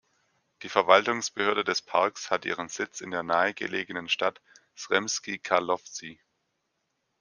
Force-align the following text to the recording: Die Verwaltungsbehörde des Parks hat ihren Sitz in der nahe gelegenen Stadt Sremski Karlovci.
Die 0.63 0.69
Verwaltungsbehörde 0.69 1.63
des 1.63 1.83
Parks 1.83 2.31
hat 2.31 2.45
ihren 2.45 2.69
Sitz 2.69 3.01
in 3.01 3.11
der 3.11 3.21
nahe 3.21 3.53
gelegenen 3.53 4.09
Stadt 4.09 4.41
Sremski 4.75 5.37
Karlovci. 5.37 6.19